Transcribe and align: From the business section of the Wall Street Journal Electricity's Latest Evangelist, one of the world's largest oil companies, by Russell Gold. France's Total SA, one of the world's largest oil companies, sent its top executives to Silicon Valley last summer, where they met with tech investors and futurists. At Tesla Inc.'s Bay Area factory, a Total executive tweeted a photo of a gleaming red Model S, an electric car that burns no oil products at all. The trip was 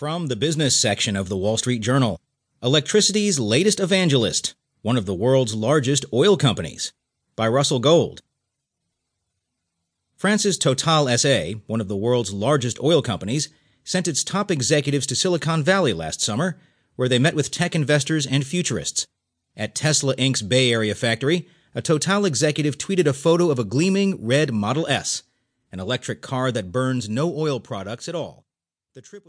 From 0.00 0.28
the 0.28 0.34
business 0.34 0.74
section 0.74 1.14
of 1.14 1.28
the 1.28 1.36
Wall 1.36 1.58
Street 1.58 1.80
Journal 1.80 2.22
Electricity's 2.62 3.38
Latest 3.38 3.78
Evangelist, 3.78 4.54
one 4.80 4.96
of 4.96 5.04
the 5.04 5.12
world's 5.12 5.54
largest 5.54 6.06
oil 6.10 6.38
companies, 6.38 6.94
by 7.36 7.46
Russell 7.46 7.80
Gold. 7.80 8.22
France's 10.16 10.56
Total 10.56 11.06
SA, 11.18 11.58
one 11.66 11.82
of 11.82 11.88
the 11.88 11.98
world's 11.98 12.32
largest 12.32 12.82
oil 12.82 13.02
companies, 13.02 13.50
sent 13.84 14.08
its 14.08 14.24
top 14.24 14.50
executives 14.50 15.06
to 15.06 15.14
Silicon 15.14 15.62
Valley 15.62 15.92
last 15.92 16.22
summer, 16.22 16.58
where 16.96 17.06
they 17.06 17.18
met 17.18 17.34
with 17.34 17.50
tech 17.50 17.74
investors 17.74 18.26
and 18.26 18.46
futurists. 18.46 19.06
At 19.54 19.74
Tesla 19.74 20.16
Inc.'s 20.16 20.40
Bay 20.40 20.72
Area 20.72 20.94
factory, 20.94 21.46
a 21.74 21.82
Total 21.82 22.24
executive 22.24 22.78
tweeted 22.78 23.06
a 23.06 23.12
photo 23.12 23.50
of 23.50 23.58
a 23.58 23.64
gleaming 23.64 24.26
red 24.26 24.50
Model 24.50 24.86
S, 24.86 25.24
an 25.70 25.78
electric 25.78 26.22
car 26.22 26.50
that 26.52 26.72
burns 26.72 27.06
no 27.06 27.36
oil 27.36 27.60
products 27.60 28.08
at 28.08 28.14
all. 28.14 28.46
The 28.92 29.00
trip 29.00 29.24
was 29.24 29.28